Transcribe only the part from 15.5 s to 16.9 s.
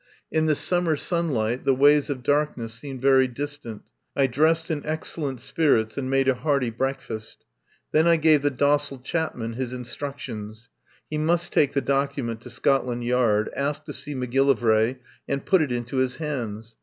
it into his hands.